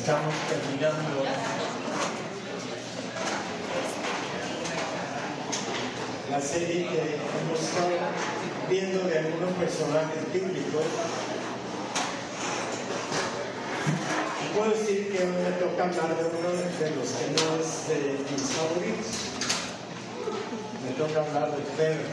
[0.00, 1.24] estamos terminando
[6.30, 7.90] la serie que hemos estado
[8.70, 10.84] viendo de algunos personajes bíblicos.
[14.42, 17.88] Y puedo decir que hoy me toca hablar de uno de los que no es
[17.88, 19.10] de mis favoritos.
[20.82, 22.08] Me toca hablar de Pedro.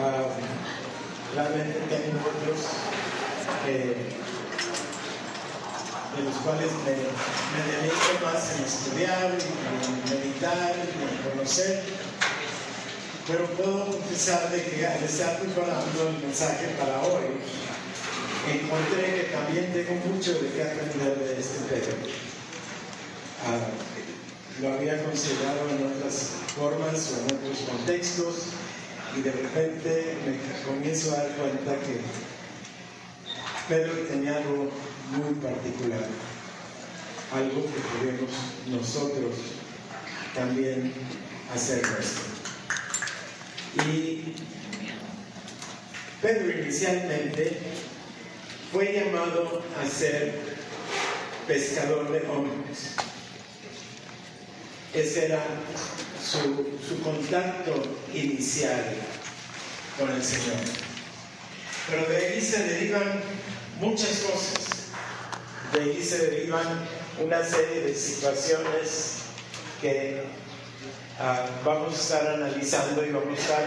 [0.00, 0.24] Ah,
[1.34, 2.66] realmente tengo otros
[3.66, 4.31] que
[6.16, 11.82] de los cuales me, me dedico más en estudiar, en meditar, en conocer.
[13.26, 17.38] Pero puedo confesar de que al estar preparando el mensaje para hoy,
[18.50, 21.96] encontré que también tengo mucho de qué aprender de este Pedro.
[23.46, 23.58] Ah,
[24.60, 28.34] lo había considerado en otras formas o en otros contextos
[29.16, 32.00] y de repente me comienzo a dar cuenta que
[33.68, 34.70] Pedro tenía algo
[35.12, 36.06] muy particular,
[37.32, 38.30] algo que podemos
[38.68, 39.34] nosotros
[40.34, 40.92] también
[41.54, 42.22] hacer nuestro.
[43.86, 44.34] Y
[46.20, 47.58] Pedro inicialmente
[48.70, 50.38] fue llamado a ser
[51.46, 52.94] pescador de hombres.
[54.94, 55.42] Ese era
[56.22, 56.38] su,
[56.86, 57.82] su contacto
[58.14, 58.84] inicial
[59.98, 60.56] con el Señor.
[61.90, 63.20] Pero de ahí se derivan
[63.80, 64.61] muchas cosas
[65.72, 66.66] de ahí se derivan
[67.18, 69.22] una serie de situaciones
[69.80, 70.22] que
[71.18, 73.64] ah, vamos a estar analizando y vamos a estar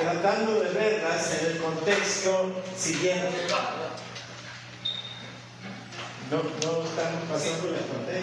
[0.00, 3.28] tratando de verlas en el contexto siguiente.
[6.30, 8.18] No, no están pasando la pantalla.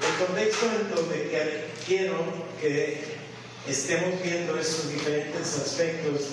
[0.00, 2.24] El contexto en donde quiero
[2.60, 3.17] que
[3.66, 6.30] estemos viendo esos diferentes aspectos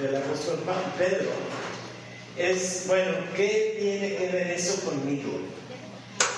[0.00, 0.60] del apóstol
[0.98, 1.30] Pedro,
[2.36, 5.40] es, bueno, ¿qué tiene que ver eso conmigo?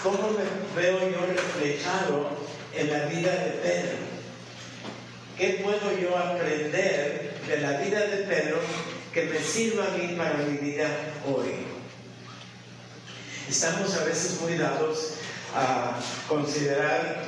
[0.03, 2.31] ¿Cómo me veo yo reflejado
[2.75, 3.97] en la vida de Pedro?
[5.37, 8.59] ¿Qué puedo yo aprender de la vida de Pedro
[9.13, 10.89] que me sirva a mí para mi vida
[11.27, 11.67] hoy?
[13.49, 15.15] Estamos a veces muy dados
[15.55, 15.99] a
[16.29, 17.25] considerar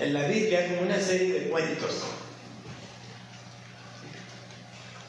[0.00, 2.02] en la Biblia como una serie de cuentos.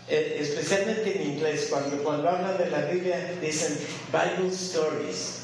[0.07, 3.79] Eh, especialmente en inglés, cuando, cuando hablan de la Biblia dicen
[4.11, 5.37] Bible Stories.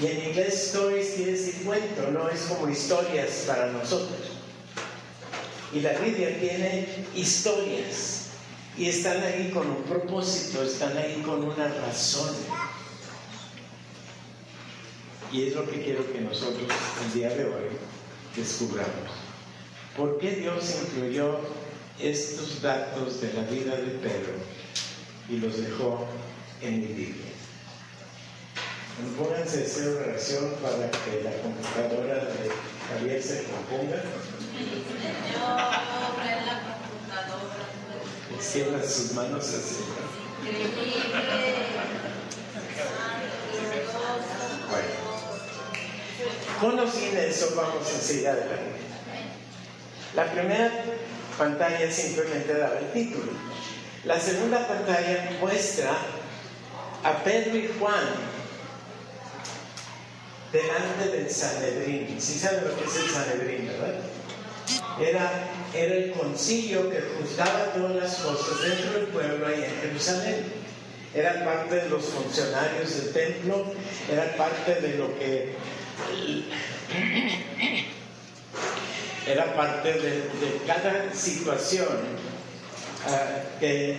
[0.00, 4.20] Y en inglés stories quiere decir cuento, no es como historias para nosotros.
[5.74, 6.86] Y la Biblia tiene
[7.16, 8.28] historias
[8.76, 12.32] y están ahí con un propósito, están ahí con una razón.
[15.32, 16.68] Y es lo que quiero que nosotros
[17.04, 17.87] el día de hoy
[18.38, 19.10] descubramos.
[19.96, 21.40] ¿Por qué Dios incluyó
[22.00, 24.34] estos datos de la vida de Pedro
[25.28, 26.06] y los dejó
[26.62, 27.32] en mi Biblia?
[29.16, 32.50] Pónganse esa oración para que la computadora de
[32.88, 34.02] Javier se componga.
[38.40, 39.84] Cierra sus manos así.
[40.42, 41.97] Bueno.
[46.60, 48.80] Conociendo eso, vamos a seguir adelante.
[50.16, 50.72] La primera
[51.36, 53.32] pantalla simplemente daba el título.
[54.04, 55.96] La segunda pantalla muestra
[57.04, 58.04] a Pedro y Juan
[60.52, 62.20] delante del Sanedrín.
[62.20, 64.00] ¿Sí saben lo que es el Sanedrín, verdad?
[65.00, 65.30] Era,
[65.74, 70.44] era el concilio que juzgaba todas las cosas dentro del pueblo ahí en Jerusalén.
[71.14, 73.64] Eran parte de los funcionarios del templo,
[74.10, 75.54] eran parte de lo que
[79.26, 80.30] era parte de,
[80.66, 81.88] cada situación
[83.06, 83.96] ah, que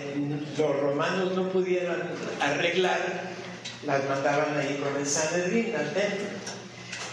[0.58, 2.10] los romanos no pudieran
[2.40, 3.30] arreglar,
[3.84, 6.26] las mandaban ahí con el Sanedrín al templo.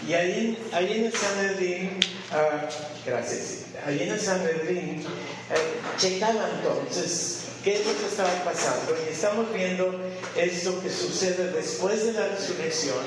[0.08, 2.00] Y ahí, ahí en el Sanedrín,
[2.32, 2.68] uh,
[3.06, 8.96] gracias, ahí en el Sanedrín, eh, checaba entonces qué es lo que estaba pasando.
[9.06, 9.94] Y estamos viendo
[10.38, 13.04] esto que sucede después de la resurrección,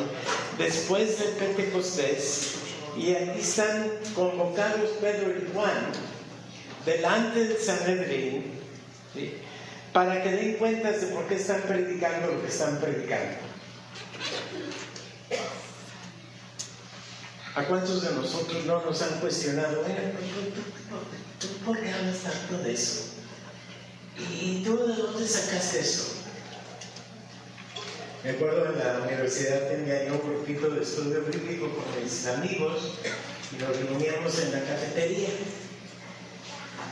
[0.58, 2.56] después del Pentecostés.
[2.94, 5.92] Y aquí están convocados Pedro y Juan
[6.84, 8.52] delante del Sanedrín
[9.94, 13.38] para que den cuenta de por qué están predicando lo que están predicando.
[17.54, 19.82] ¿A cuántos de nosotros no nos han cuestionado?
[21.64, 23.19] ¿Por qué hablas tanto de eso?
[24.18, 26.14] ¿Y tú de dónde sacaste eso?
[28.22, 32.98] Me acuerdo en la universidad tenía yo un grupito de estudio bíblico con mis amigos
[33.50, 35.28] y nos reuníamos en la cafetería.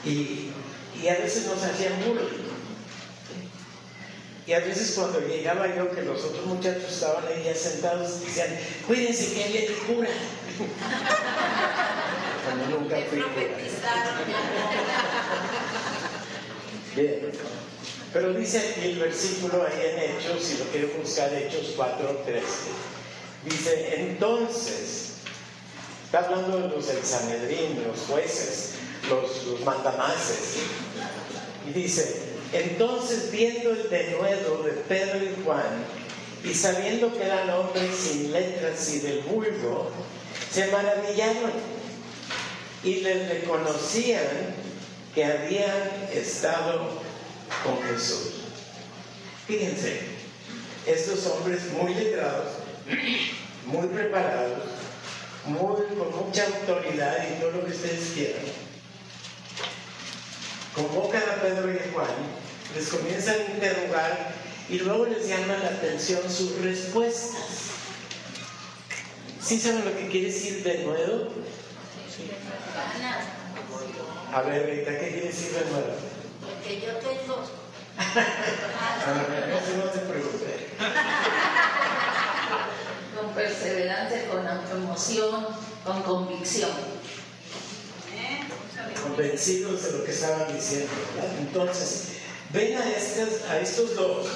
[0.04, 0.50] Y,
[1.02, 2.22] y a veces nos hacían burla.
[4.48, 8.48] Y a veces cuando llegaba yo, que los otros muchachos estaban ahí ya sentados, decían,
[8.86, 10.08] cuídense que hay el cura.
[12.46, 13.46] Cuando nunca fui cura.
[16.98, 17.30] Bien.
[18.12, 22.46] Pero dice el versículo ahí en Hechos, si lo quiero buscar, Hechos 4, 13.
[23.44, 25.12] Dice, entonces,
[26.04, 28.72] está hablando de los del Sanedrín, los jueces,
[29.08, 30.56] los, los mandamases.
[31.68, 32.22] Y dice,
[32.52, 35.84] entonces viendo el denuedo de Pedro y Juan,
[36.42, 39.90] y sabiendo que eran hombres sin letras y del vulgo,
[40.50, 41.52] se maravillaron
[42.82, 44.56] y les reconocían
[45.14, 47.00] que habían estado
[47.64, 48.34] con Jesús.
[49.46, 50.00] Fíjense,
[50.86, 52.48] estos hombres muy letrados,
[53.66, 54.62] muy preparados,
[55.46, 58.42] muy, con mucha autoridad y todo lo que ustedes quieran,
[60.74, 62.08] convocan a Pedro y a Juan,
[62.74, 64.32] les comienzan a interrogar
[64.68, 67.68] y luego les llama la atención sus respuestas.
[69.42, 71.28] ¿Sí saben lo que quiere decir de nuevo?
[74.32, 75.94] A ver, Rita, ¿qué quiere decir de nuevo?
[76.40, 77.36] Porque yo tengo.
[79.06, 80.50] no, no te preocupes.
[83.18, 85.46] Con perseverancia, con autoemoción,
[85.84, 86.70] con convicción.
[89.02, 90.92] Convencidos de lo que estaban diciendo.
[91.16, 91.32] ¿verdad?
[91.40, 92.08] Entonces,
[92.50, 94.28] ven a, estos, a estos dos.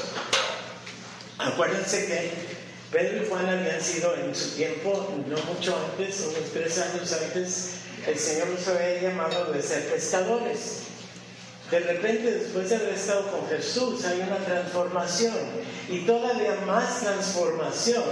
[1.38, 2.51] Acuérdense que
[2.92, 7.70] Pedro y Juan habían sido en su tiempo, no mucho antes, unos tres años antes,
[8.06, 10.80] el Señor los había llamado de ser pescadores.
[11.70, 15.34] De repente, después de haber estado con Jesús, hay una transformación
[15.88, 18.04] y todavía más transformación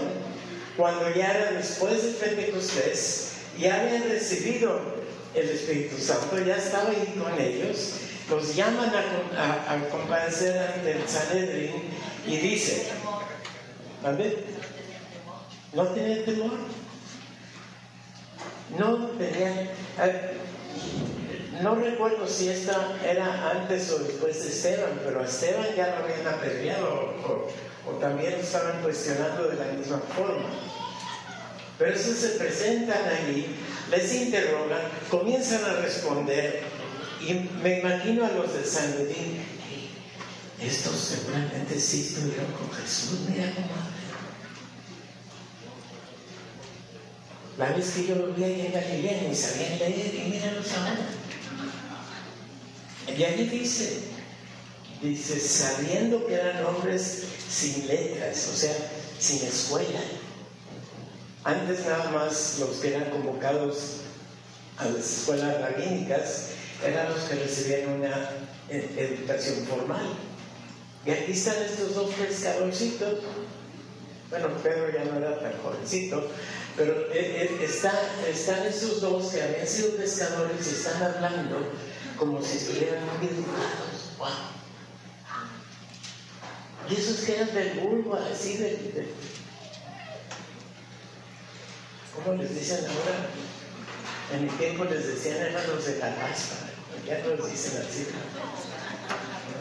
[0.78, 4.80] cuando ya era después de Pentecostés, ya habían recibido
[5.34, 7.96] el Espíritu Santo, ya estaba ahí con ellos,
[8.30, 11.82] los llaman a, a, comparecer ante el Sanedrín
[12.26, 12.86] y dice,
[14.02, 14.38] ¿Vale?
[15.72, 16.58] ¿No tenían temor?
[18.78, 19.70] No tenían...
[21.62, 26.04] No recuerdo si esta era antes o después de Esteban, pero a Esteban ya lo
[26.04, 30.48] habían apedreado o, o también lo estaban cuestionando de la misma forma.
[31.78, 33.54] Pero esos se presentan allí,
[33.90, 34.80] les interrogan,
[35.10, 36.62] comienzan a responder
[37.20, 39.42] y me imagino a los de San Bedín,
[40.60, 43.68] estos seguramente sí estuvieron con Jesús, mira cómo
[47.60, 50.96] La vez que yo lo vi ahí en Galilea ni sabían leer y míralos ahora.
[53.06, 53.98] Y allí dice,
[55.02, 58.74] dice, sabiendo que eran hombres sin letras, o sea,
[59.18, 60.00] sin escuela.
[61.44, 63.96] Antes nada más los que eran convocados
[64.78, 66.52] a las escuelas rabínicas
[66.82, 68.30] eran los que recibían una
[68.70, 70.14] educación formal.
[71.04, 73.18] Y aquí están estos dos pescadorcitos.
[74.30, 76.30] Bueno, Pedro ya no era tan jovencito,
[76.76, 77.92] pero está,
[78.28, 81.72] están estos dos que habían sido pescadores y están hablando
[82.16, 84.16] como si estuvieran muy educados.
[84.18, 84.28] ¡Wow!
[86.88, 89.12] Y esos que eran del vulgo, así de,
[92.14, 93.28] ¿Cómo les dicen ahora?
[94.34, 96.56] En mi tiempo les decían eran los de la raspa,
[97.06, 98.06] ya no les dicen así.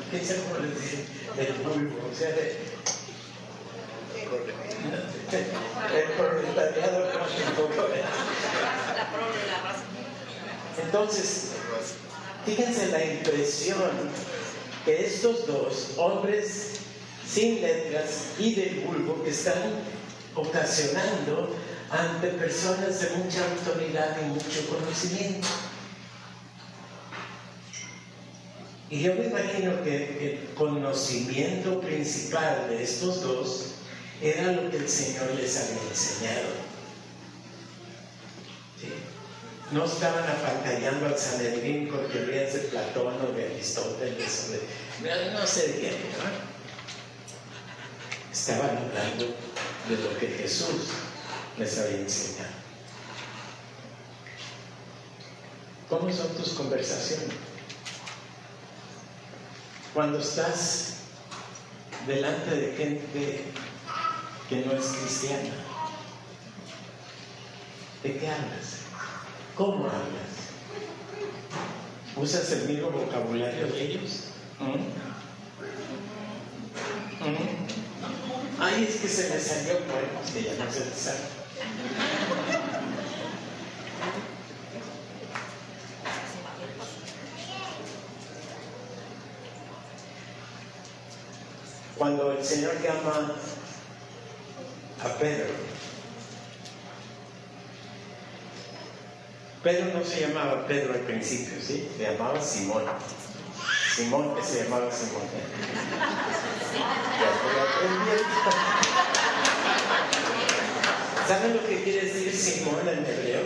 [0.09, 1.05] ¿Quién sabe cómo les dicen?
[1.37, 2.57] Del vulgo, o sea, de,
[5.31, 7.09] el proletariado
[10.83, 11.51] Entonces,
[12.45, 13.91] fíjense la impresión
[14.85, 16.79] que estos dos hombres
[17.27, 19.61] sin letras y del vulgo que están
[20.35, 21.55] ocasionando
[21.91, 25.47] ante personas de mucha autoridad y mucho conocimiento.
[28.91, 33.78] Y yo me imagino que el conocimiento principal de estos dos
[34.21, 36.69] era lo que el Señor les había enseñado.
[39.71, 44.51] No estaban apantallando al Sanedrín con teorías de Platón o de Aristóteles o
[45.03, 46.49] de no sé de quién, ¿no?
[48.31, 49.25] Estaban hablando
[49.87, 50.87] de lo que Jesús
[51.57, 52.59] les había enseñado.
[55.87, 57.35] ¿Cómo son tus conversaciones?
[59.93, 60.95] Cuando estás
[62.07, 63.45] delante de gente
[64.49, 65.53] que no es cristiana.
[68.01, 68.79] ¿De qué hablas?
[69.55, 70.49] ¿Cómo hablas?
[72.15, 74.29] ¿Usas el mismo vocabulario de ellos?
[74.59, 74.79] ¿Mm?
[77.29, 77.37] ¿Mm?
[78.59, 81.39] Ay, es que se me salió, bueno, que ya no se me sale.
[91.99, 93.35] cuando el Señor llama
[95.03, 95.47] a Pedro.
[99.63, 101.89] Pedro no se llamaba Pedro al principio, ¿sí?
[101.97, 102.83] Se llamaba Simón.
[103.95, 105.23] Simón que se llamaba Simón.
[111.27, 113.41] ¿Saben lo que quiere decir Simón en hebreo?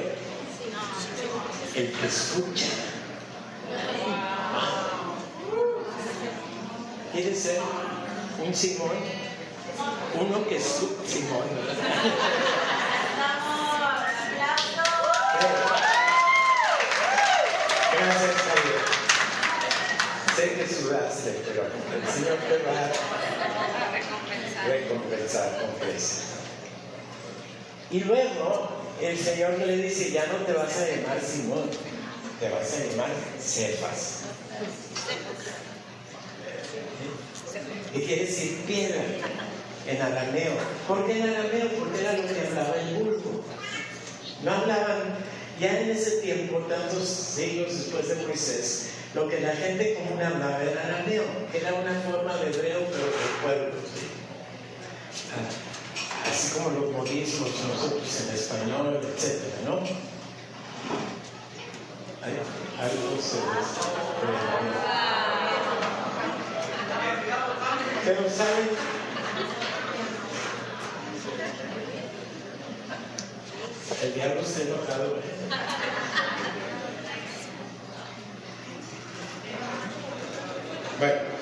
[1.75, 2.67] El que escucha.
[7.11, 7.59] ¿Quiere ser
[8.45, 9.22] un Simón?
[10.19, 11.47] Uno que escucha Simón.
[17.93, 18.81] Gracias, Javier.
[20.35, 22.75] Sé que sudaste, pero el Señor te va
[24.61, 26.23] a recompensar con creces.
[27.91, 28.69] Y luego
[29.01, 31.69] el Señor le dice, ya no te vas a llamar Simón,
[32.39, 34.21] te vas a llamar Cefas.
[37.93, 39.03] Y quiere decir piedra
[39.87, 40.53] en arameo.
[40.87, 41.67] ¿Por qué en arameo?
[41.79, 43.43] Porque era lo que hablaba el vulgo.
[44.43, 45.15] No hablaban,
[45.59, 50.61] ya en ese tiempo, tantos siglos después de Moisés, lo que la gente común hablaba
[50.61, 51.23] era arameo,
[51.53, 53.11] era una forma de hebreo, pero de
[53.41, 53.79] pueblo.
[56.29, 59.41] Así como los modismos nosotros en español, etc.
[59.65, 59.79] ¿no?
[62.23, 62.39] Hay
[62.79, 63.37] algo se
[68.05, 68.69] Pero saben,
[74.25, 75.19] enojado.
[80.99, 81.33] Bueno.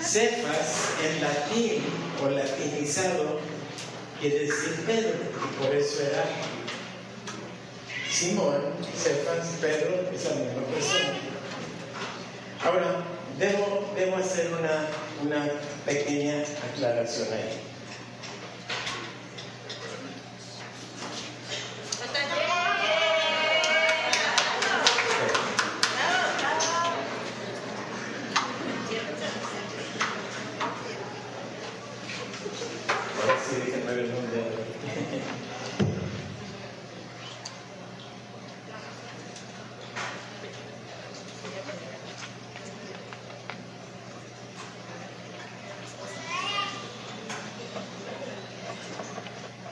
[0.00, 1.82] Cefas en latín
[2.22, 3.40] o latinizado
[4.20, 6.24] quiere decir Pedro, y por eso era
[8.10, 8.62] Simón,
[8.96, 11.14] Cefas, Pedro, es la misma persona.
[12.62, 13.04] Ahora,
[13.38, 14.52] debo, hacer
[15.22, 15.50] una
[15.84, 17.74] pequeña aclaración ahí.
[33.20, 34.64] Ahora sí, déjenme ver dónde.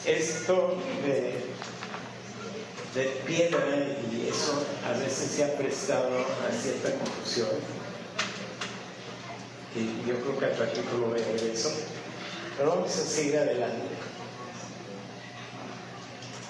[0.04, 1.40] Esto de,
[2.94, 3.64] de piedra
[4.11, 7.49] y eso a veces se ha prestado a cierta confusión.
[9.75, 11.73] Y yo creo que al ratito lo veo eso.
[12.56, 13.88] Pero vamos a seguir adelante.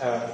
[0.00, 0.26] Ah,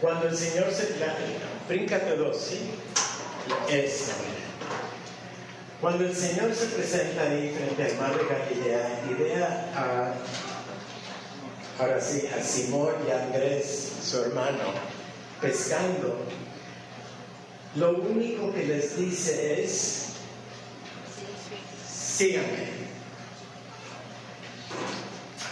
[0.00, 0.98] cuando el Señor se...
[0.98, 1.14] La,
[1.68, 2.70] bríncate dos, ¿sí?
[3.70, 4.12] Esa.
[5.82, 10.14] Cuando el Señor se presenta ahí frente al mar de Galilea y ve a,
[11.76, 14.74] ahora sí, a Simón y a Andrés, su hermano,
[15.40, 16.20] pescando,
[17.74, 20.04] lo único que les dice es,
[21.92, 22.68] síganme.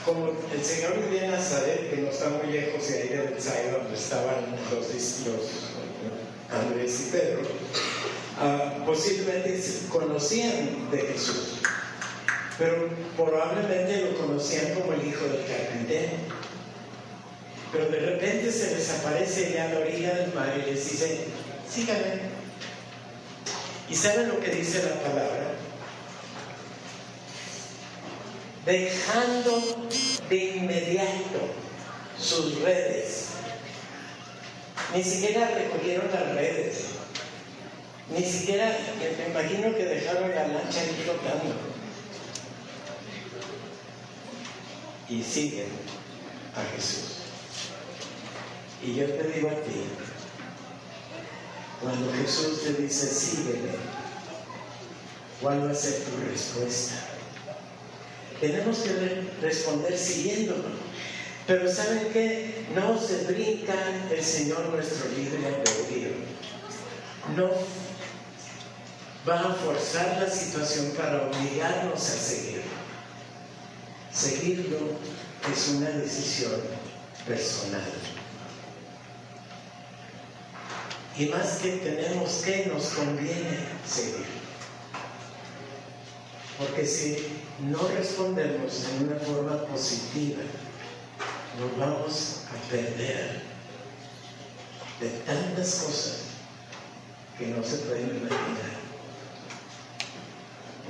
[0.05, 3.79] Como el Señor vivía en Nazaret, que no está muy lejos de ahí de Bethsaida,
[3.79, 5.41] donde estaban los discípulos
[6.53, 7.43] Andrés y Pedro,
[8.41, 11.61] uh, posiblemente conocían de Jesús,
[12.59, 16.13] pero probablemente lo conocían como el hijo del carpintero.
[17.73, 21.27] Pero de repente se les aparece ya a la orilla del mar y les dice,
[21.69, 22.41] síganme.
[23.89, 25.55] ¿Y saben lo que dice la palabra?
[28.67, 29.87] Dejando
[30.29, 31.41] de inmediato
[32.21, 33.27] sus redes.
[34.95, 37.00] Ni siquiera recogieron las redes.
[38.17, 41.55] Ni siquiera, me imagino que dejaron la lancha ahí flotando.
[45.09, 45.69] Y siguen
[46.57, 47.19] a Jesús.
[48.83, 49.85] Y yo te digo a ti,
[51.83, 53.73] cuando Jesús te dice, sígueme,
[55.41, 56.95] ¿cuál va a ser tu respuesta?
[58.41, 60.65] Tenemos que re responder siguiéndolo.
[61.47, 62.67] Pero ¿saben qué?
[62.75, 63.75] No se brinca
[64.11, 66.11] el Señor nuestro libre albedrío.
[67.37, 67.51] No
[69.29, 72.63] va a forzar la situación para obligarnos a seguirlo.
[74.13, 74.79] Seguirlo
[75.53, 76.61] es una decisión
[77.27, 77.83] personal.
[81.19, 84.27] Y más que tenemos que, nos conviene seguir.
[86.59, 87.27] Porque si
[87.61, 90.43] no respondemos en una forma positiva,
[91.59, 93.51] nos vamos a perder.
[95.01, 96.17] de tantas cosas
[97.39, 98.90] que no se pueden imaginar.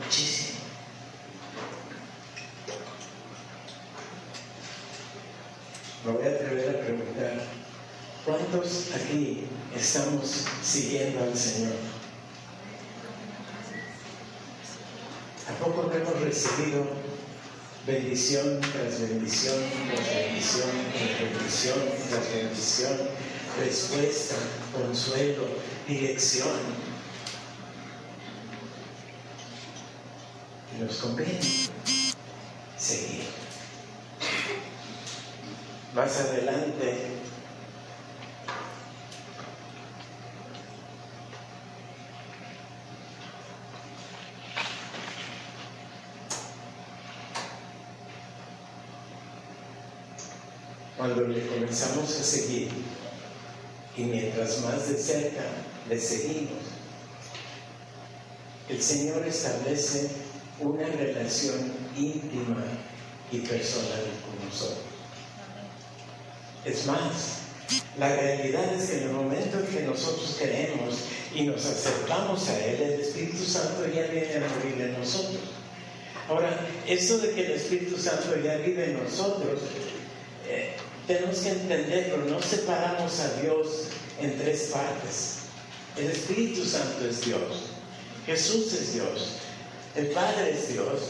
[0.05, 0.61] Muchísimo.
[6.05, 7.45] Me voy a atrever a preguntar,
[8.25, 9.45] ¿cuántos aquí
[9.77, 11.75] estamos siguiendo al Señor?
[15.49, 16.87] ¿A poco no hemos recibido
[17.87, 19.57] bendición tras bendición,
[19.95, 21.79] tras bendición, tras bendición,
[22.09, 22.97] tras bendición,
[23.59, 24.37] respuesta,
[24.73, 25.47] consuelo,
[25.87, 26.90] dirección?
[30.81, 31.41] Nos conviene
[32.79, 33.25] seguir.
[35.95, 36.97] Más adelante
[50.97, 52.71] cuando le comenzamos a seguir
[53.97, 55.43] y mientras más de cerca
[55.89, 56.63] le seguimos,
[58.69, 60.11] el Señor establece
[60.61, 62.65] una relación íntima
[63.33, 64.85] y personal con nosotros.
[66.65, 67.41] Es más,
[67.99, 70.97] la realidad es que en el momento en que nosotros queremos
[71.35, 75.41] y nos acercamos a Él, el Espíritu Santo ya viene a morir en nosotros.
[76.29, 79.61] Ahora, eso de que el Espíritu Santo ya vive en nosotros,
[80.49, 80.75] eh,
[81.07, 83.89] tenemos que entenderlo, no separamos a Dios
[84.21, 85.39] en tres partes.
[85.97, 87.71] El Espíritu Santo es Dios,
[88.27, 89.41] Jesús es Dios,
[89.97, 91.01] el Padre es Dios.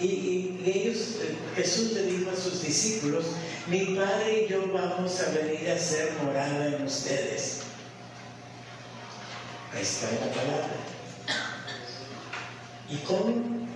[0.00, 3.24] Y, ellos, eh, Jesús le dijo a sus discípulos,
[3.66, 7.60] mi Padre y yo vamos a venir a ser morada en ustedes.
[9.74, 10.76] Ahí está la palabra.
[12.90, 13.66] Y con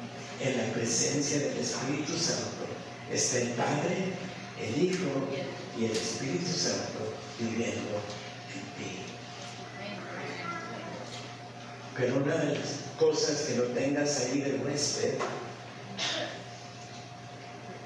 [0.40, 2.66] en la presencia del Espíritu Santo
[3.12, 4.14] está el Padre,
[4.58, 5.28] el Hijo
[5.78, 8.00] y el Espíritu Santo viviendo
[8.54, 9.00] en ti.
[11.96, 12.58] Pero una de
[13.00, 15.14] cosas que lo tengas ahí de huésped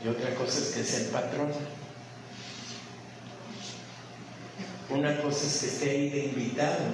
[0.04, 1.50] y otra cosa es que sea el patrón.
[4.90, 6.84] Una cosa es que esté ahí de invitado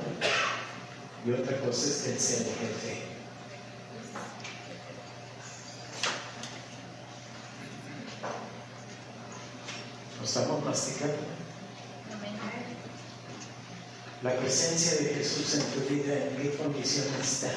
[1.27, 3.03] y otra cosa es que sea el jefe.
[10.21, 11.17] ¿Lo estamos masticando?
[14.23, 17.51] La presencia de Jesús en tu vida, ¿en qué condición está?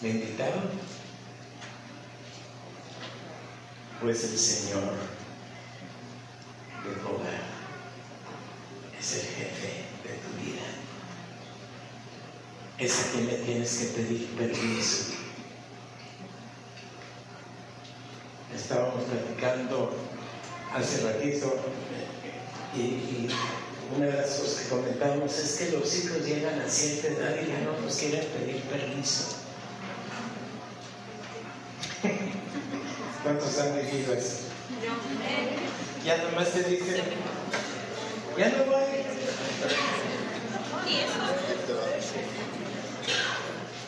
[0.00, 0.60] ¿De invitado?
[4.02, 4.92] Pues el Señor
[6.84, 7.40] de hogar
[9.00, 10.62] es el jefe de tu vida.
[12.78, 15.14] Es a quien le tienes que pedir permiso.
[18.54, 19.96] Estábamos platicando
[20.74, 21.56] hace ratito
[22.76, 23.28] y, y
[23.96, 27.46] una de las cosas que comentamos es que los hijos llegan a cierta edad y
[27.48, 29.45] ya no nos quieren pedir permiso.
[33.26, 34.36] ¿Cuántos han vivido eso?
[36.04, 37.02] Ya nomás te dicen,
[38.38, 38.84] ya no voy.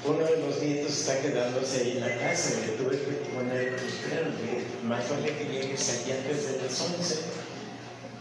[0.07, 3.75] Uno de los nietos está quedándose ahí en la casa y le tuve que poner,
[3.75, 7.21] espérame, más vale que llegues aquí antes de las 11,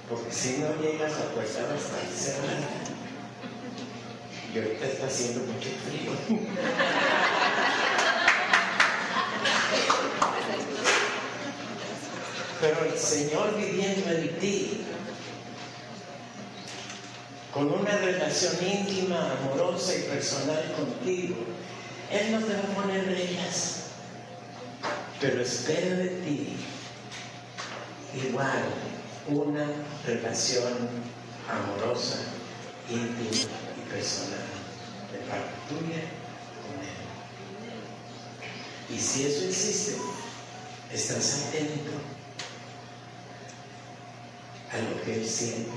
[0.07, 2.69] porque si no llegas la puerta va a estar cerrada.
[4.53, 6.11] Y ahorita está haciendo mucho frío.
[12.59, 14.81] Pero el Señor viviendo en ti,
[17.53, 21.35] con una relación íntima, amorosa y personal contigo,
[22.11, 23.83] Él no te va a poner reglas,
[25.21, 26.57] pero espera de ti
[28.15, 28.63] igual
[29.27, 29.67] una
[30.05, 30.89] relación
[31.47, 32.17] amorosa,
[32.89, 34.47] íntima y personal
[35.11, 36.01] de parte tuya
[36.63, 36.97] con Él.
[38.95, 39.97] Y si eso existe,
[40.91, 42.16] estás atento
[44.71, 45.71] a lo que Él siente,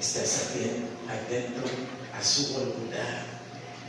[0.00, 1.62] estás aten- atento
[2.18, 3.22] a su voluntad,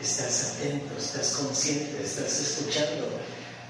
[0.02, 3.10] estás atento, estás consciente, estás escuchando,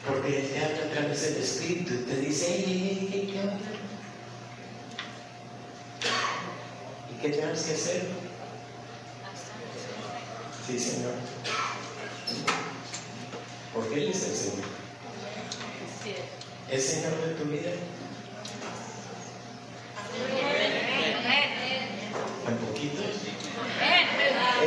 [0.06, 3.40] porque Él te habla a través del Espíritu y te dice, "Ey, ey, ey, ¿qué
[3.40, 3.58] onda?
[7.12, 8.08] ¿Y qué tenemos que hacer?
[10.68, 11.14] Sí, Señor.
[13.74, 14.68] Porque Él es el Señor.
[16.72, 17.72] ¿Es Señor de tu vida?
[22.46, 23.02] ¿Un poquito?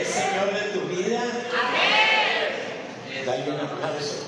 [0.00, 1.22] ¿Es Señor de tu vida?
[3.24, 4.26] Dale un aplauso.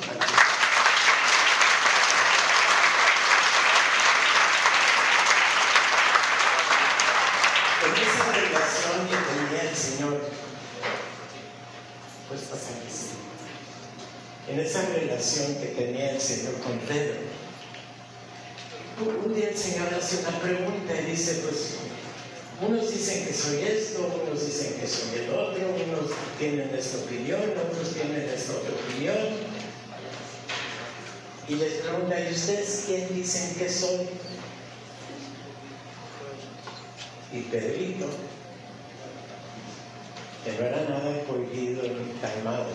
[7.85, 10.21] En esa relación que tenía el Señor,
[12.29, 13.09] pues pasar así.
[14.49, 17.21] En esa relación que tenía el Señor con Pedro,
[19.05, 21.75] un día el Señor hace una pregunta y dice, pues,
[22.61, 27.41] unos dicen que soy esto, unos dicen que soy el otro, unos tienen esta opinión,
[27.41, 29.17] otros tienen esta otra opinión.
[31.49, 34.09] Y les pregunta, ¿y ustedes quién dicen que soy?
[37.33, 38.07] Y Pedrito,
[40.45, 42.67] que no era nada prohibido ni calmado.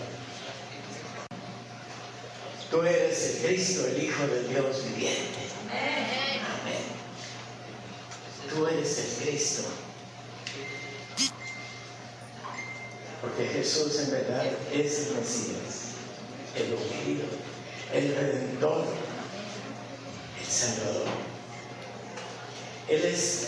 [2.72, 5.43] Tú eres el Cristo, el Hijo del Dios viviente.
[8.50, 9.64] Tú eres el Cristo.
[13.22, 15.94] Porque Jesús en verdad es el Mesías,
[16.56, 17.26] el ungido,
[17.94, 18.86] el Redentor,
[20.40, 21.08] el Salvador.
[22.90, 23.48] Él es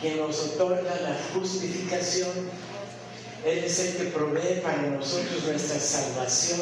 [0.00, 2.30] quien nos otorga la justificación.
[3.44, 6.60] Él es el que provee para nosotros nuestra salvación.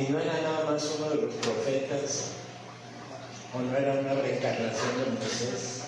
[0.00, 2.28] Y no era nada más uno de los profetas,
[3.52, 5.80] o no era una reencarnación de Moisés,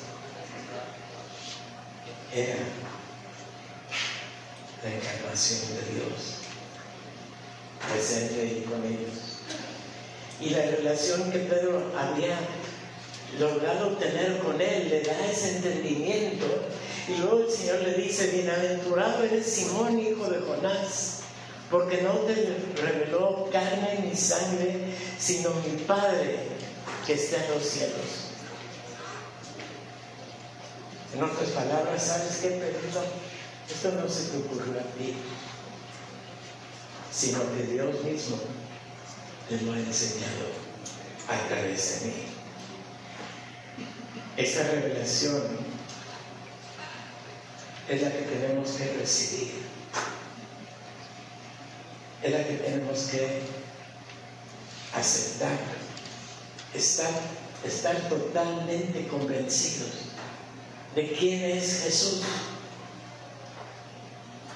[2.35, 2.57] era
[4.85, 6.35] la encarnación de Dios,
[7.90, 9.38] presente ahí con ellos.
[10.42, 12.37] Y la relación que Pedro había
[13.38, 16.46] logrado tener con él le da ese entendimiento.
[17.09, 21.22] Y luego el Señor le dice, bienaventurado eres Simón, hijo de Jonás
[21.73, 22.35] porque no te
[22.83, 26.41] reveló carne ni sangre, sino mi Padre
[27.07, 28.29] que está en los cielos.
[31.15, 33.03] En otras palabras, ¿sabes qué, Pedro?
[33.71, 35.15] Esto no se te ocurrió a ti,
[37.11, 38.37] sino que Dios mismo
[39.49, 40.49] te lo ha enseñado
[41.27, 42.15] a través de mí.
[44.37, 45.43] Esta revelación
[47.89, 49.73] es la que tenemos que recibir
[52.23, 53.41] es la que tenemos que
[54.95, 55.59] aceptar,
[56.75, 57.11] estar,
[57.65, 59.91] estar totalmente convencidos
[60.95, 62.23] de quién es Jesús.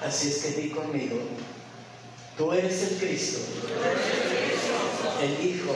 [0.05, 1.17] Así es que di conmigo,
[2.37, 3.39] tú eres el Cristo,
[5.21, 5.73] el Hijo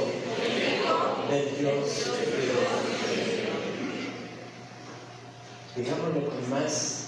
[1.30, 2.31] del Dios
[5.76, 7.02] Digámoslo con más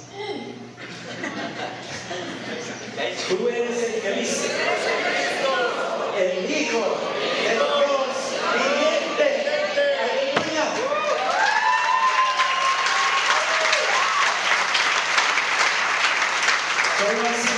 [3.28, 4.50] Tú eres el Cristo,
[6.18, 6.84] el Hijo
[7.44, 8.12] del Dios
[8.54, 9.26] viviente.
[10.00, 10.66] Aleluya.
[17.00, 17.54] Solo así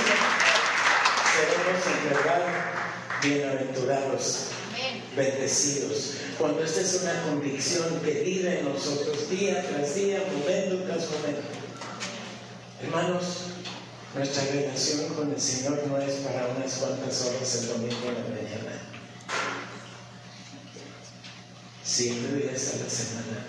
[1.32, 2.42] seremos en verdad
[3.22, 4.26] bienaventurados,
[5.16, 6.14] bendecidos.
[6.38, 11.42] Cuando esta es una convicción que vive en nosotros día tras día, momento tras momento.
[12.82, 13.24] Hermanos,
[14.14, 18.42] nuestra relación con el Señor no es para unas cuantas horas el domingo en la
[18.42, 18.82] mañana.
[21.82, 23.46] Cinco días a la semana,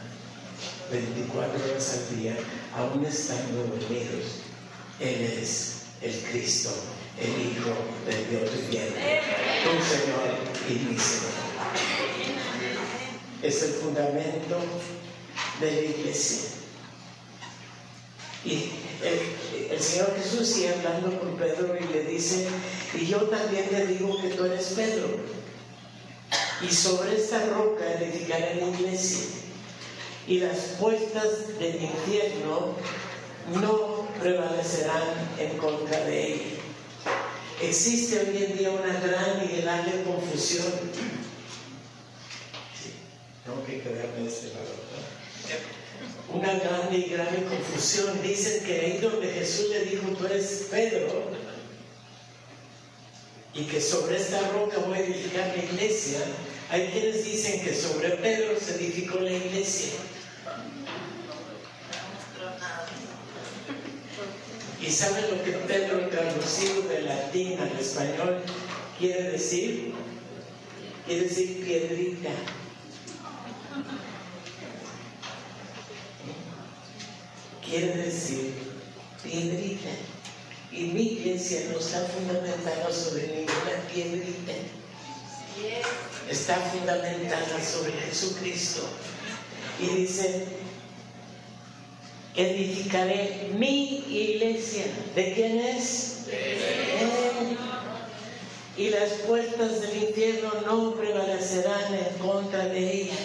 [0.92, 2.38] 24 horas al día,
[2.76, 4.42] aún estando unidos.
[5.00, 6.70] Él es el Cristo,
[7.20, 7.74] el Hijo
[8.06, 9.22] de Dios viviente,
[9.64, 10.38] tu Señor
[10.70, 11.47] y mi Señor.
[13.42, 14.58] Es el fundamento
[15.60, 16.50] de la iglesia.
[18.46, 18.72] Y
[19.72, 22.48] el, Señor Jesús sigue hablando con Pedro y le dice,
[22.94, 25.08] y yo también te digo que tú eres Pedro.
[26.62, 29.26] Y sobre esta roca edificaré la iglesia.
[30.28, 32.74] Y las puertas del infierno
[33.62, 35.04] no prevalecerán
[35.40, 36.58] en contra de ella.
[37.62, 40.72] Existe hoy en día una gran y grande confusión.
[46.34, 48.22] Una grande y grave confusión.
[48.22, 51.32] Dicen que ahí donde Jesús le dijo, tú eres Pedro,
[53.54, 56.20] y que sobre esta roca voy a edificar la iglesia,
[56.70, 59.94] hay quienes dicen que sobre Pedro se edificó la iglesia.
[64.80, 68.44] ¿Y saben lo que Pedro traducido de latín al español
[69.00, 69.94] quiere decir?
[71.06, 72.30] Quiere decir piedrita.
[77.68, 78.54] Quiere decir
[79.24, 79.90] piedrita.
[80.72, 84.54] Y mi iglesia no está fundamentada sobre ninguna piedrita.
[86.30, 88.88] Está fundamentada sobre Jesucristo.
[89.80, 90.46] Y dice,
[92.36, 94.86] edificaré mi iglesia.
[95.16, 96.26] ¿De quién es?
[96.28, 97.58] De
[98.78, 103.16] y las puertas del infierno no prevalecerán en contra de ella.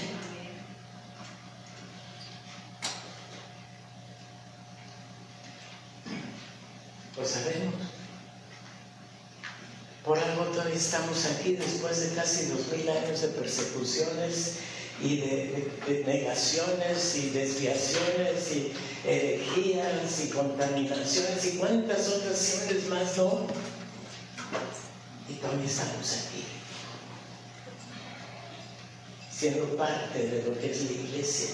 [7.16, 7.75] Lo sabemos.
[10.05, 14.57] Por algo todavía estamos aquí después de casi dos mil años de persecuciones
[15.01, 18.72] y de, negaciones y desviaciones y
[19.07, 23.46] herejías y contaminaciones y cuántas otras siempre más no.
[25.29, 26.44] Y todavía estamos aquí,
[29.31, 31.51] siendo parte de lo que es la iglesia,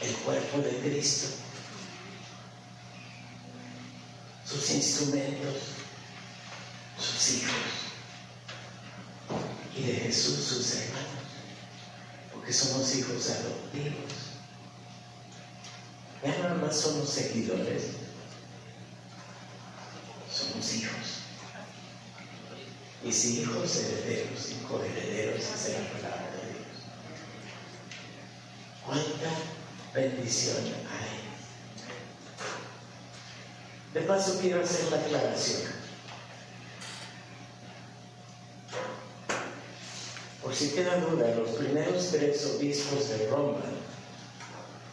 [0.00, 1.28] el cuerpo de Cristo,
[4.48, 5.76] sus instrumentos
[6.98, 7.54] sus hijos
[9.76, 11.06] y de Jesús sus hermanos,
[12.32, 14.12] porque somos hijos adoptivos.
[16.24, 17.82] Ya nada más somos seguidores,
[20.32, 20.94] somos hijos.
[23.04, 26.66] Y si hijos herederos y coherederos es la palabra de Dios.
[28.84, 29.30] ¿Cuánta
[29.94, 31.25] bendición hay?
[33.96, 35.62] De paso quiero hacer la aclaración.
[40.42, 43.62] Por si queda duda, los primeros tres obispos de Roma,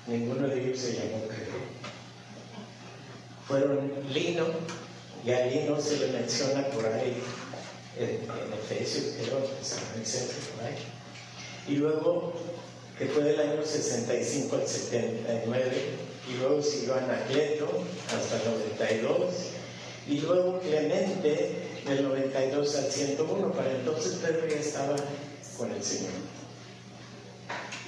[0.07, 1.59] ninguno de ellos se llamó Pedro.
[3.45, 4.45] Fueron Lino,
[5.25, 7.21] y a Lino se le menciona por ahí
[7.99, 8.19] en,
[8.53, 10.77] Efesios, creo, en San Vicente, por ahí.
[11.67, 12.31] Y luego,
[12.97, 17.69] que fue del año 65 al 79, y luego siguió Anacleto
[18.07, 19.33] hasta el 92,
[20.07, 23.51] y luego Clemente del 92 al 101.
[23.51, 24.95] Para entonces Pedro ya estaba
[25.57, 26.11] con el Señor.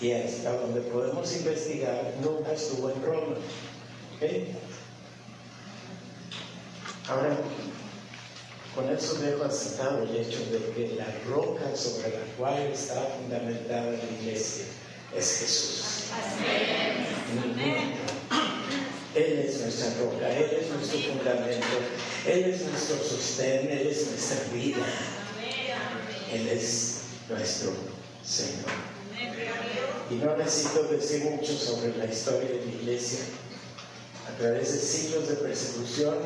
[0.02, 3.36] Y hasta donde podemos investigar, nunca estuvo en Roma.
[7.08, 7.38] Ahora,
[8.74, 13.91] con eso dejo aceptado el hecho de que la roca sobre la cual está fundamentada
[13.91, 14.65] la iglesia
[15.15, 15.86] es Jesús.
[19.15, 21.67] Él es nuestra roca, Él es nuestro fundamento,
[22.28, 24.86] Él es nuestro sostén, Él es nuestra vida.
[26.34, 27.71] Él es nuestro
[28.25, 28.65] Señor.
[30.12, 33.19] Y no necesito decir mucho sobre la historia de la iglesia.
[34.28, 36.17] A través de siglos de persecución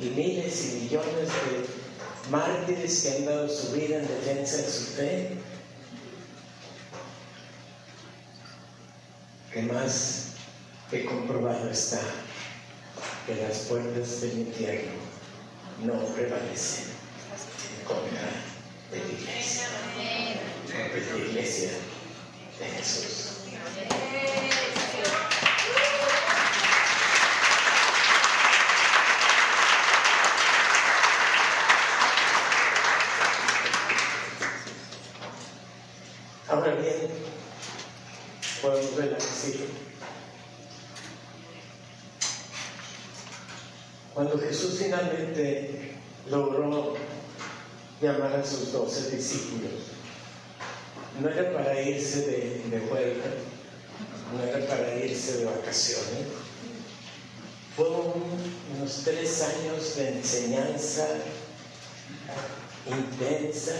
[0.00, 4.84] y miles y millones de mártires que han dado su vida en defensa de su
[4.92, 5.30] fe,
[9.52, 10.27] que más
[10.90, 12.00] que comprobado está
[13.26, 14.92] que las puertas del infierno
[15.84, 16.86] no prevalecen
[17.86, 18.22] contra
[18.90, 19.68] de la iglesia
[20.68, 21.70] la iglesia
[22.58, 23.28] de Jesús.
[36.48, 37.10] Ahora bien,
[38.62, 39.66] podemos ver así.
[44.14, 45.92] Cuando Jesús finalmente
[46.30, 46.94] logró
[48.00, 49.72] llamar a sus doce discípulos,
[51.20, 52.82] no era para irse de, de
[54.32, 56.28] no era para irse de vacaciones.
[57.76, 58.14] Fueron
[58.76, 61.06] unos tres años de enseñanza
[62.86, 63.72] intensa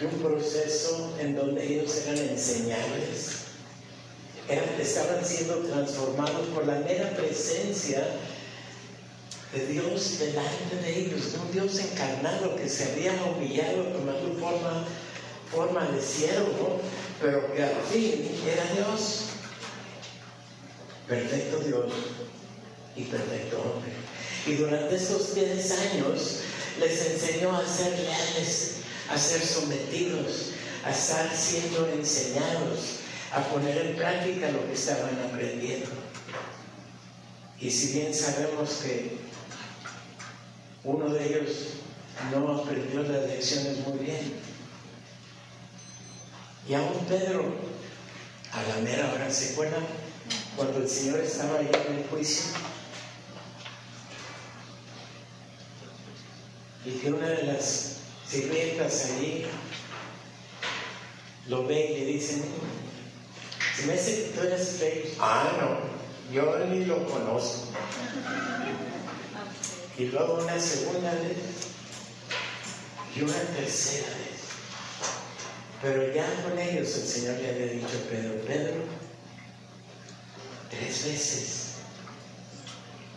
[0.00, 3.36] un proceso en donde ellos eran enseñables,
[4.80, 8.04] estaban siendo transformados por la mera presencia
[9.52, 14.84] de Dios delante de ellos, de un Dios encarnado que se había humillado tomando forma
[15.50, 16.80] forma de siervo,
[17.20, 19.24] pero que al fin era Dios.
[21.06, 21.92] Perfecto Dios
[22.96, 23.92] y perfecto hombre.
[24.46, 26.40] Y durante estos 10 años
[26.78, 28.76] les enseñó a ser leales,
[29.10, 30.50] a ser sometidos,
[30.84, 33.00] a estar siendo enseñados,
[33.32, 35.88] a poner en práctica lo que estaban aprendiendo.
[37.60, 39.18] Y si bien sabemos que
[40.88, 41.50] uno de ellos
[42.32, 44.40] no aprendió las lecciones muy bien,
[46.66, 47.44] y aún Pedro,
[48.52, 49.84] a la mera hora, ¿se acuerdan?
[50.56, 52.44] Cuando el Señor estaba ahí en el juicio.
[56.84, 57.96] Y que una de las
[58.26, 59.46] sirvientas allí
[61.48, 62.42] lo ve y le dice,
[63.76, 64.80] si me hace que tú eres.
[65.20, 67.68] Ah, no, yo ni lo conozco.
[69.98, 71.36] Y luego una segunda vez
[73.16, 74.38] y una tercera vez.
[75.82, 78.84] Pero ya con ellos el Señor le había dicho a Pedro, Pedro,
[80.70, 81.68] tres veces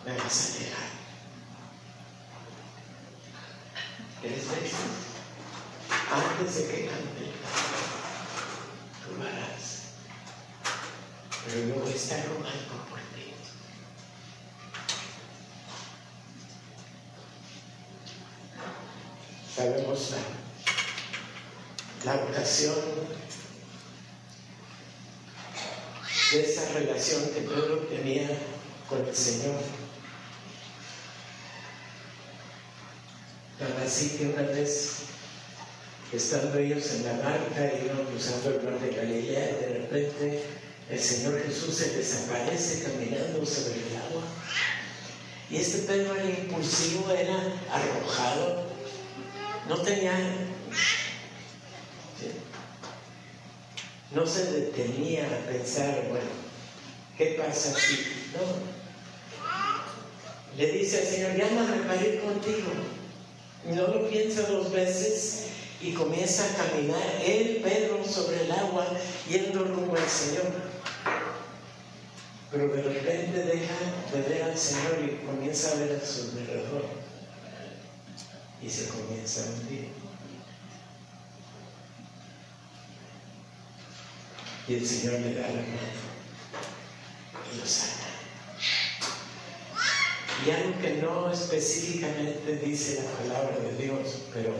[0.06, 0.90] me vas a dejar.
[4.22, 4.74] Tres veces.
[6.12, 7.26] Antes de que cante,
[9.06, 9.12] tú.
[11.46, 13.34] Pero yo voy a estar rogando por ti.
[19.62, 20.12] Sabemos
[22.06, 22.76] la, la ocasión
[26.32, 28.28] de esa relación que Pedro tenía
[28.90, 29.62] con el Señor.
[33.60, 34.94] Tan así que una vez,
[36.12, 40.44] estando ellos en la barca, iban cruzando el mar de Galilea, de repente
[40.90, 44.24] el Señor Jesús se desaparece caminando sobre el agua.
[45.52, 47.36] Y este Pedro era impulsivo, era
[47.70, 48.71] arrojado,
[49.72, 50.12] no tenía,
[54.14, 56.26] no se detenía a pensar, bueno,
[57.18, 57.96] ¿qué pasa si?
[58.34, 58.42] No.
[60.58, 62.70] Le dice al Señor, llámame para ir contigo.
[63.64, 65.46] No lo piensa dos veces
[65.80, 68.86] y comienza a caminar él, Pedro, sobre el agua,
[69.30, 70.52] yendo rumbo al Señor.
[72.52, 73.76] Pero de repente deja
[74.14, 77.01] de ver al Señor y comienza a ver a su alrededor.
[78.64, 79.90] Y se comienza a hundir.
[84.68, 86.12] Y el Señor le da la mano
[87.52, 88.12] y lo sana.
[90.46, 94.56] Y algo que no específicamente dice la palabra de Dios, pero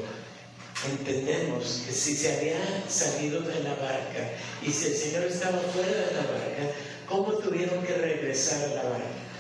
[0.90, 5.90] entendemos que si se había salido de la barca y si el Señor estaba fuera
[5.90, 6.74] de la barca,
[7.08, 9.31] ¿cómo tuvieron que regresar a la barca?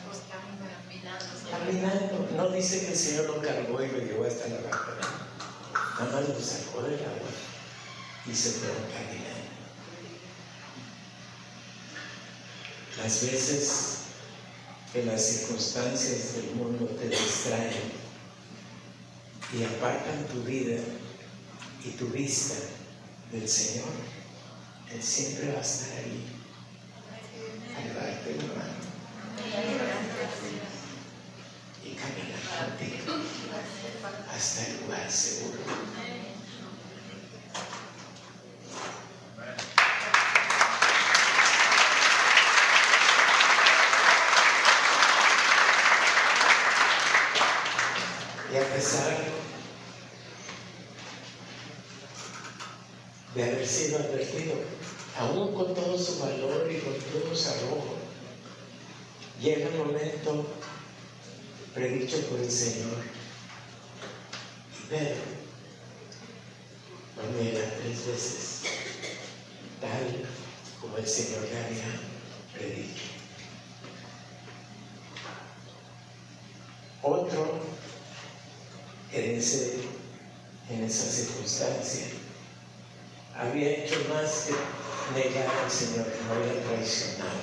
[1.66, 2.28] Caminando.
[2.36, 4.98] No dice que el Señor lo cargó y lo llevó hasta la barca.
[6.00, 7.30] Nada más lo sacó del agua
[8.26, 9.52] y se fueron caminando.
[12.98, 13.98] Las veces
[14.92, 17.92] que las circunstancias del mundo te distraen
[19.58, 20.82] y apartan tu vida
[21.84, 22.56] y tu vista
[23.32, 23.90] del Señor,
[24.94, 26.26] Él siempre va a estar ahí,
[27.76, 28.82] a darte la mano
[31.84, 33.14] y caminar contigo
[34.42, 35.60] hasta el lugar seguro.
[48.52, 49.18] Y a pesar
[53.36, 54.56] de haber sido advertido,
[55.20, 57.98] aún con todo su valor y con todo su arrojo,
[59.40, 60.48] llega el momento
[61.76, 63.22] predicho por el Señor.
[64.92, 65.16] Y Pedro
[67.16, 68.62] lo tres veces,
[69.80, 70.26] tal
[70.82, 72.02] como el Señor le había
[72.54, 73.04] predicho.
[77.04, 77.62] Otro
[79.14, 79.76] ese,
[80.70, 82.08] en esa circunstancia
[83.38, 87.40] había hecho más que negar al Señor, que no había traicionado.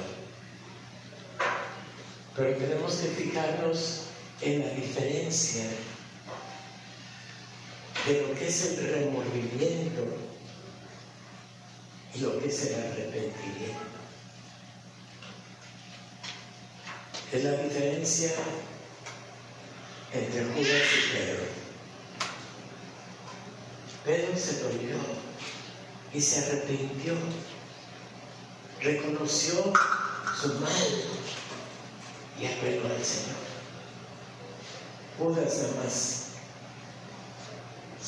[2.36, 4.02] Pero tenemos que fijarnos
[4.42, 5.64] en la diferencia
[8.06, 10.06] de lo que es el remordimiento
[12.14, 13.98] y lo que es el arrepentimiento.
[17.32, 18.30] Es la diferencia
[20.12, 21.44] entre Judas y Pedro.
[24.04, 24.96] Pedro se dolió
[26.14, 27.14] y se arrepintió,
[28.80, 29.72] reconoció
[30.40, 31.04] su mal
[32.40, 33.36] y apeló al Señor.
[35.18, 36.27] Judas nada más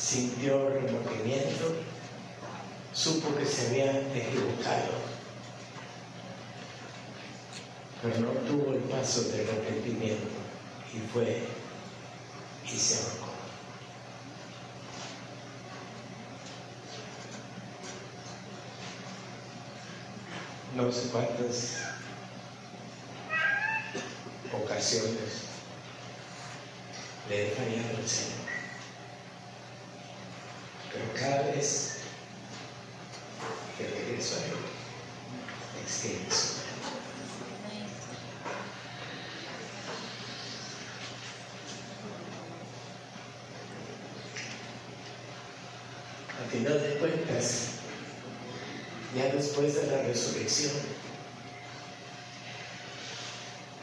[0.01, 1.75] sintió remordimiento,
[2.93, 4.93] supo que se había equivocado,
[8.01, 10.27] pero no tuvo el paso del arrepentimiento
[10.93, 11.47] y fue
[12.65, 13.31] y se ahorcó.
[20.75, 21.77] No sé cuántas
[24.53, 25.51] ocasiones
[27.29, 28.39] le he fallado al Señor,
[30.91, 31.97] pero cada vez
[33.77, 34.53] que regreso a Él,
[36.01, 36.71] su mano.
[46.41, 47.67] Al final de cuentas,
[49.15, 50.73] ya después de la resurrección,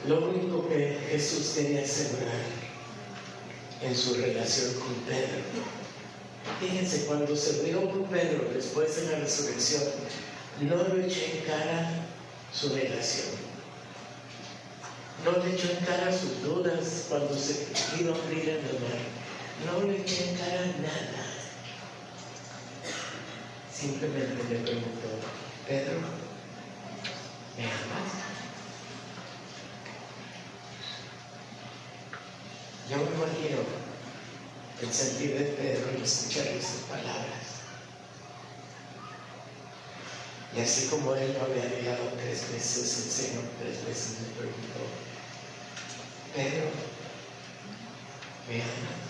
[0.06, 2.40] lo único que Jesús tenía que asegurar
[3.82, 5.42] en su relación con Pedro,
[6.60, 9.82] fíjense, cuando se vio con Pedro después de la resurrección,
[10.60, 11.97] no le echó en cara
[12.52, 13.48] su relación.
[15.24, 18.98] No le echó en cara sus dudas cuando se vino a abrir en el mar.
[19.66, 21.24] No le echó en cara nada.
[23.72, 25.08] Simplemente le preguntó,
[25.66, 25.98] Pedro,
[27.56, 28.28] ¿me amas?
[32.90, 33.58] Yo me imagino
[34.80, 37.57] el sentir de Pedro al escuchar esas palabras.
[40.58, 44.80] Y así como él lo había negado tres veces, el Señor tres veces me preguntó,
[46.34, 46.66] Pedro,
[48.48, 49.08] ¿me amas?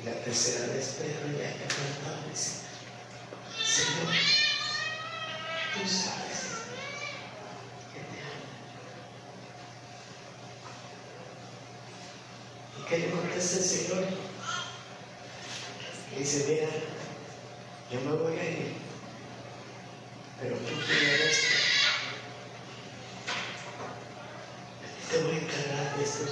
[0.00, 2.60] Y la tercera vez Pedro ya preguntaba, dice,
[3.62, 4.14] Señor,
[5.74, 6.40] tú sabes
[7.92, 8.44] que te amo.
[12.80, 14.04] ¿Y qué le contesta el Señor?
[16.16, 16.68] Dice, mira,
[17.90, 18.83] yo me voy a ir,
[20.44, 21.48] pero tú tienes esto.
[25.10, 26.30] Te voy a encargar de estos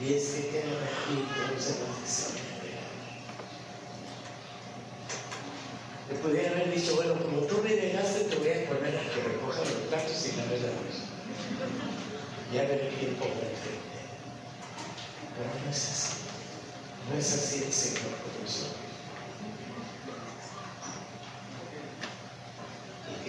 [0.00, 2.50] diez que quedan aquí que los demás que se.
[6.10, 9.22] Le pudiera haber dicho, bueno, como tú me dejaste, te voy a poner a que
[9.22, 11.06] recoja los platos y laves la luz.
[12.52, 13.70] Ya veré quién enfrente.
[15.36, 16.12] Pero no es así.
[17.08, 18.90] No es así el Señor con nosotros.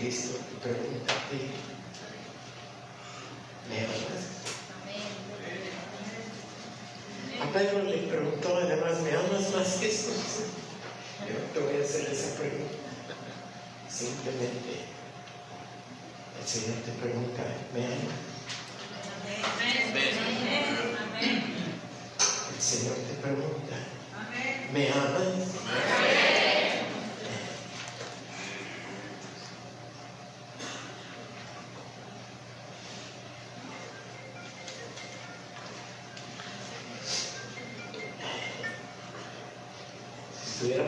[0.01, 1.53] Cristo te pregunta a ti,
[3.69, 4.41] ¿me amas?
[7.39, 10.15] A Pedro le preguntó además, ¿me amas más que estos?
[11.29, 12.73] Yo te voy a hacer esa pregunta.
[13.87, 14.89] Simplemente
[16.41, 18.17] el Señor te pregunta, ¿me amas?
[22.55, 23.75] El Señor te pregunta,
[24.73, 26.20] ¿me amas?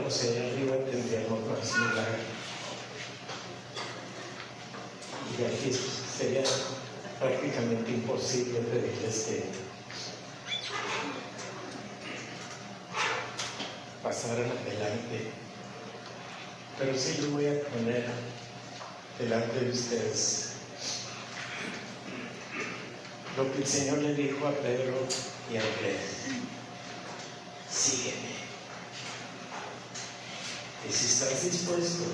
[0.07, 2.19] Estuviéramos allá arriba tendríamos más milagros.
[5.37, 5.79] Y aquí
[6.17, 6.43] sería
[7.19, 9.43] prácticamente imposible pedirles que
[14.03, 15.31] pasaran adelante.
[16.77, 18.05] Pero sí lo voy a poner
[19.19, 20.49] delante de ustedes.
[23.37, 24.93] Lo que el Señor le dijo a Pedro
[25.51, 26.27] y a Andrés.
[27.71, 28.33] Sígueme.
[30.87, 32.05] Y si estás dispuesto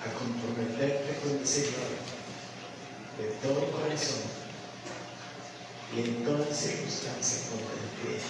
[0.00, 1.90] a comprometerte con el Señor
[3.18, 4.22] de todo corazón
[5.96, 7.58] y en toda circunstancia con
[8.00, 8.20] pie,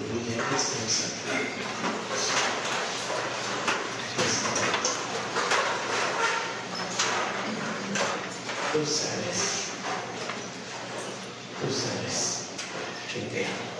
[0.00, 1.06] y ya descansa.
[8.72, 9.40] Tú sabes,
[11.60, 12.46] tú sabes
[13.12, 13.76] que te amo.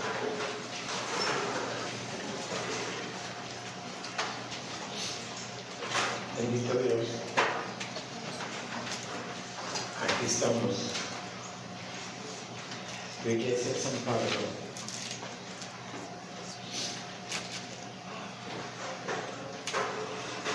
[6.37, 7.07] Bendito Dios.
[10.03, 10.91] Aquí estamos.
[13.31, 14.41] Iglesia San Pablo.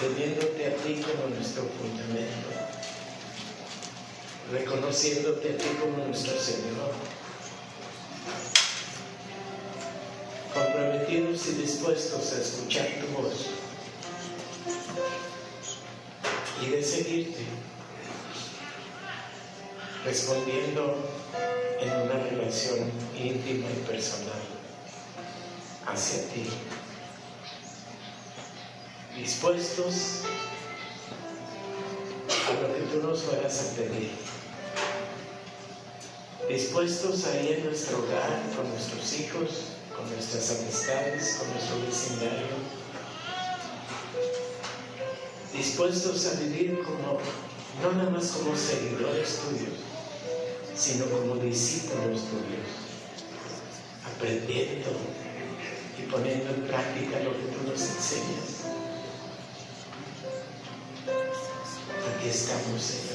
[0.01, 2.49] Teniéndote a ti como nuestro fundamento.
[4.51, 6.93] Reconociéndote a ti como nuestro Señor.
[10.55, 13.47] Comprometidos y dispuestos a escuchar tu voz
[16.63, 17.45] y de seguirte,
[20.05, 21.12] respondiendo
[22.53, 24.43] relación íntima y personal
[25.87, 26.45] hacia ti,
[29.17, 30.21] dispuestos
[32.29, 34.11] a lo que tú nos fueras a pedir,
[36.49, 39.49] dispuestos ahí en nuestro hogar, con nuestros hijos,
[39.97, 42.83] con nuestras amistades, con nuestro vecindario.
[45.55, 47.19] Dispuestos a vivir como,
[47.83, 49.92] no nada más como seguidores tuyos,
[50.83, 52.67] sino como discípulos tuyos,
[54.05, 54.91] aprendiendo
[55.97, 58.63] y poniendo en práctica lo que tú nos enseñas.
[62.19, 63.12] Aquí estamos, Señor.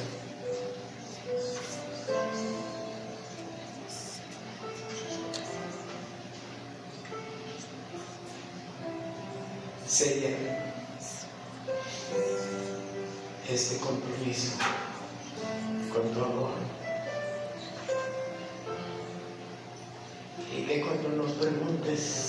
[21.38, 22.27] Preguntes,